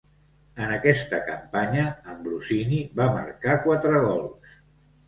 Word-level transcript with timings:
En 0.67 0.71
aquesta 0.77 1.19
campanya, 1.27 1.85
Ambrosini 2.15 2.83
va 3.03 3.09
marcar 3.21 3.63
quatre 3.69 4.07
gols. 4.11 4.57